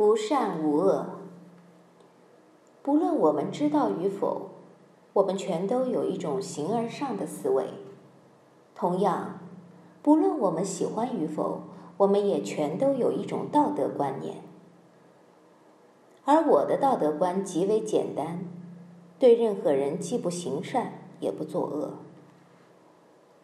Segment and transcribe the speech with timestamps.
[0.00, 1.04] 无善无恶。
[2.82, 4.48] 不论我们知道与否，
[5.12, 7.66] 我们全都有一种形而上的思维。
[8.74, 9.40] 同样，
[10.02, 11.64] 不论我们喜欢与否，
[11.98, 14.36] 我们也全都有一种道德观念。
[16.24, 18.46] 而我的道德观极为简单，
[19.18, 21.90] 对任何人既不行善，也不作恶。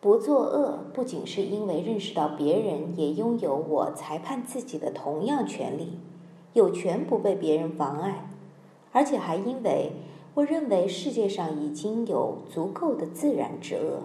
[0.00, 5.98] 不作恶，不仅是因为认识到别人也拥有我裁判自己的同样权利，
[6.56, 8.30] 有权不被别人妨碍，
[8.90, 9.92] 而且还因为
[10.32, 14.04] 我认为世界上已经有足够的自然之恶，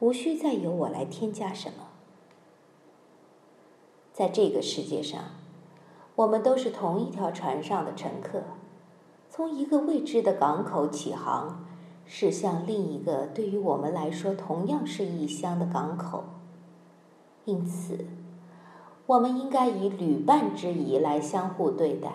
[0.00, 1.84] 无需再由我来添加什么。
[4.12, 5.20] 在这个世界上，
[6.16, 8.42] 我们都是同一条船上的乘客，
[9.30, 11.62] 从一个未知的港口起航。
[12.08, 16.22] 驶向另一个对于我们来说同样是异乡的港口，
[17.44, 18.06] 因此，
[19.06, 22.10] 我们应该以旅伴之谊来相互对待。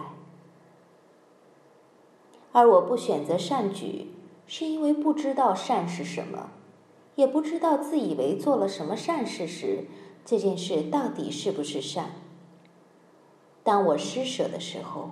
[2.51, 4.11] 而我不选择善举，
[4.45, 6.49] 是因为不知道善是什么，
[7.15, 9.85] 也不知道自以为做了什么善事时，
[10.25, 12.11] 这件事到底是不是善。
[13.63, 15.09] 当我施舍的时候，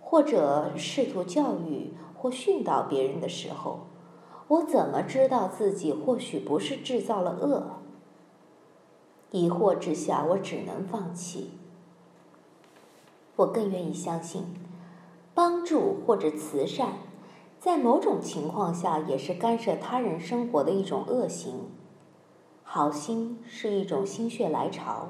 [0.00, 3.80] 或者试图教育或训导别人的时候。
[4.48, 7.78] 我怎么知道自己或许不是制造了恶？
[9.32, 11.50] 疑惑之下，我只能放弃。
[13.36, 14.44] 我更愿意相信，
[15.34, 16.90] 帮助或者慈善，
[17.58, 21.70] 在某种情况下也是干涉他人生活的一种恶行。
[22.62, 25.08] 好心是一种心血来潮，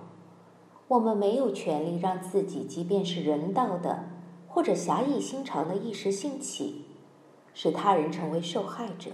[0.86, 4.04] 我们没有权利让自己，即便是人道的
[4.46, 6.84] 或者侠义心肠的一时兴起，
[7.54, 9.10] 使他人成为受害者。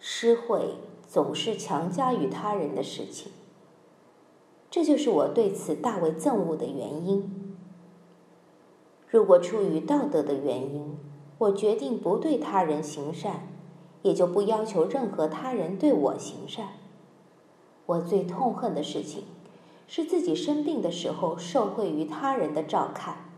[0.00, 0.74] 施惠
[1.10, 3.32] 总是强加于他人的事情，
[4.70, 7.56] 这就是我对此大为憎恶的原因。
[9.08, 10.96] 如果出于道德的原因，
[11.38, 13.48] 我决定不对他人行善，
[14.02, 16.74] 也就不要求任何他人对我行善。
[17.86, 19.24] 我最痛恨的事情，
[19.88, 23.32] 是自己生病的时候受惠于他人的照看，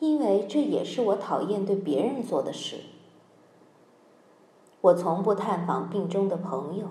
[0.00, 2.78] 因为这也是我讨厌对别人做的事。
[4.86, 6.90] 我从不探访病中的朋友，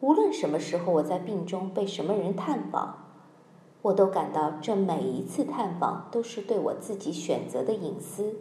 [0.00, 2.98] 无论什么时候我在病中被什么人探访，
[3.80, 8.36] 我都感到这每一次探访都是对我自己选择的隐私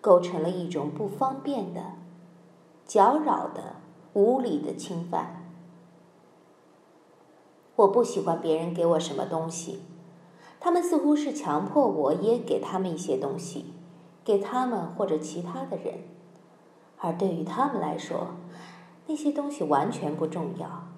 [0.00, 1.92] 构成了一种不方便的、
[2.84, 3.76] 搅扰的、
[4.14, 5.44] 无理的侵犯。
[7.76, 9.82] 我不喜欢别人给我什么东西，
[10.58, 13.66] 他们似乎是强迫我也给他们一些东西，
[14.24, 16.00] 给他们或者其他的人。
[16.98, 18.28] 而对于他们来说，
[19.06, 20.88] 那些东西完全不重要。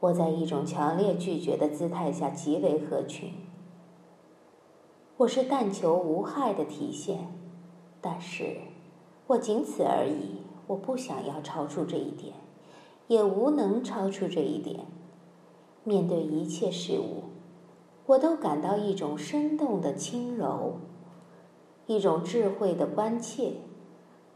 [0.00, 3.32] 我在一种强烈拒绝的姿态下极为合群。
[5.18, 7.32] 我是但求无害的体现，
[8.00, 8.58] 但是，
[9.26, 10.42] 我仅此而已。
[10.68, 12.34] 我不想要超出这一点，
[13.06, 14.80] 也无能超出这一点。
[15.82, 17.24] 面对一切事物，
[18.04, 20.74] 我都感到一种生动的轻柔，
[21.86, 23.54] 一种智慧的关切。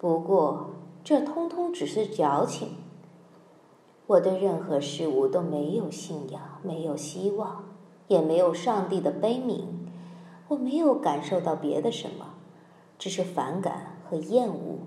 [0.03, 0.71] 不过，
[1.05, 2.71] 这通通只是矫情。
[4.09, 7.67] 我对任何事物都没有信仰，没有希望，
[8.09, 9.61] 也没有上帝的悲悯。
[10.49, 12.35] 我没有感受到别的什么，
[12.99, 14.81] 只是反感和厌恶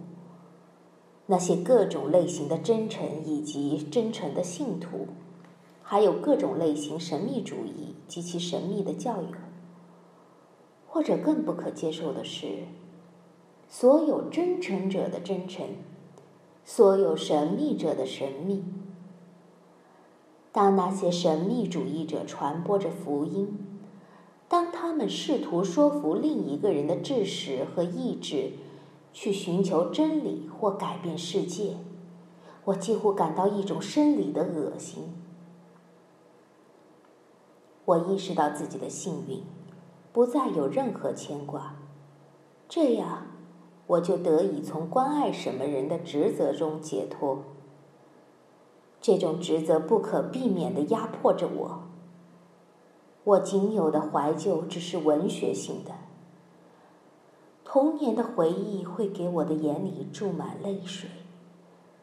[1.28, 5.08] 那些各种类型的真诚以及真诚的信徒，
[5.82, 9.30] 还有各种类型神秘主义及其神秘的教友。
[10.86, 12.66] 或者更不可接受的是。
[13.78, 15.68] 所有真诚者的真诚，
[16.64, 18.64] 所有神秘者的神秘。
[20.54, 23.60] 当那些神秘主义者传播着福音，
[24.48, 28.52] 当他们试图说服另一个人的知识和意志，
[29.12, 31.76] 去寻求真理或改变世界，
[32.64, 35.14] 我几乎感到一种生理的恶心。
[37.84, 39.44] 我意识到自己的幸运，
[40.14, 41.76] 不再有任何牵挂，
[42.70, 43.35] 这样。
[43.88, 47.44] 我就得以从关爱什么人的职责中解脱。
[49.00, 51.84] 这种职责不可避免的压迫着我。
[53.24, 55.92] 我仅有的怀旧只是文学性的。
[57.64, 61.10] 童年的回忆会给我的眼里注满泪水，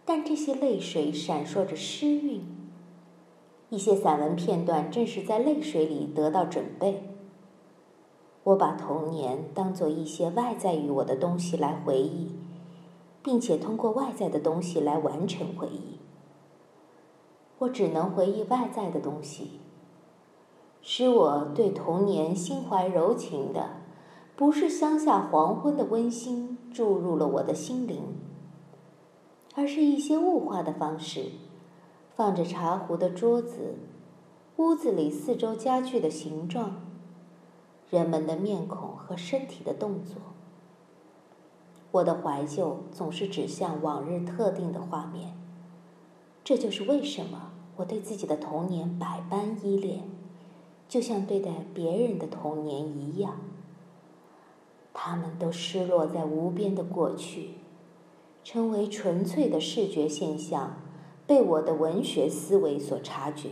[0.04, 2.42] 但这些泪水闪烁着诗韵。
[3.70, 7.02] 一些散文片段正是在泪水里得到准备。
[8.44, 12.32] 我把童年当做一些外在于我的东西来回忆，
[13.22, 15.98] 并且通过外在的东西来完成回忆。
[17.58, 19.60] 我只能回忆外在的东西，
[20.80, 23.76] 使我对童年心怀柔情的，
[24.34, 28.16] 不是乡下黄昏的温馨注入了我的心灵，
[29.54, 31.26] 而是一些物化的方式，
[32.16, 33.76] 放着茶壶的桌子，
[34.56, 36.80] 屋子里四周家具的形状，
[37.92, 40.16] 人们的面孔和身体的动作。
[41.90, 45.36] 我的怀旧总是指向往日特定的画面，
[46.42, 50.04] 这就是为什么我对自己的童年百般依恋。
[50.88, 53.36] 就像对待别人的童年一样，
[54.94, 57.56] 他们都失落在无边的过去，
[58.42, 60.78] 成为纯粹的视觉现象，
[61.26, 63.50] 被我的文学思维所察觉。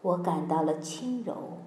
[0.00, 1.58] 我感到了轻柔，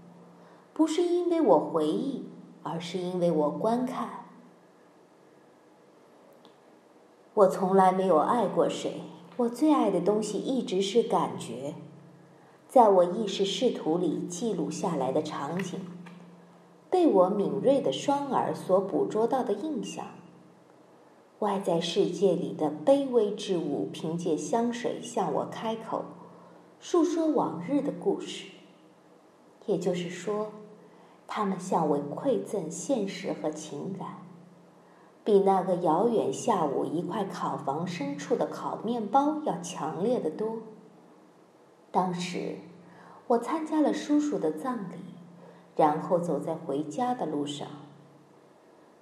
[0.80, 2.24] 不是因为我回忆，
[2.64, 4.28] 而是因为我观看。
[7.34, 9.02] 我从来没有爱过谁，
[9.36, 11.74] 我最爱的东西一直是感觉。
[12.70, 15.82] 在我意识视图里记录下来的场景，
[16.90, 20.06] 被我敏锐的双耳所捕捉到的印象，
[21.40, 26.06] 外在世界里的卑微之物凭借香水向我开口，
[26.80, 28.46] 述说往日的故事。
[29.66, 30.52] 也就是说，
[31.32, 34.18] 他们向我馈赠现实和情感，
[35.24, 40.58] 比那个遥远下午一块烤房深处的烤面包要强烈的多。
[41.92, 42.56] 当时，
[43.28, 44.96] 我参加了叔叔的葬礼，
[45.76, 47.68] 然后走在回家的路上。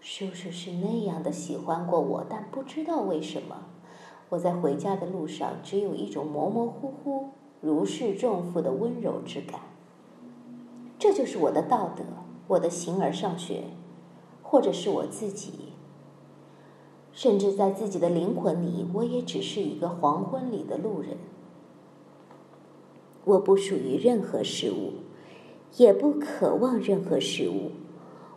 [0.01, 3.55] 叔叔是那样的喜欢过我，但不知道为什么，
[4.29, 7.29] 我在回家的路上只有一种模模糊糊、
[7.61, 9.61] 如释重负的温柔之感。
[11.07, 12.03] 这就是我的道德，
[12.47, 13.63] 我的形而上学，
[14.43, 15.53] 或者是我自己。
[17.13, 21.11] 甚至在自己的灵魂里，我也只是一个黄昏里的路人。
[23.23, 24.95] 我不属于任何事物，
[25.77, 27.71] 也不渴望任何事物。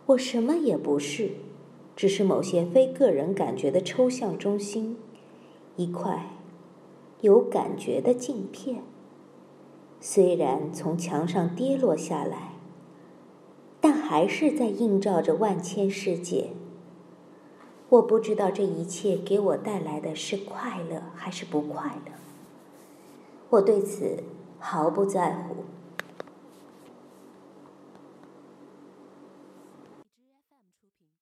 [0.05, 1.31] 我什么也不是，
[1.97, 4.95] 只是某些非个人感觉的抽象中心，
[5.75, 6.37] 一块
[7.19, 8.81] 有感觉的镜片。
[9.99, 12.50] 虽然从墙上跌落下来，
[13.81, 16.51] 但还是在映照着万千世界。
[17.89, 22.13] 我不知道这一切给我带来的是快乐还是不快乐。
[23.49, 24.23] 我对此。
[24.63, 25.65] 毫不在乎，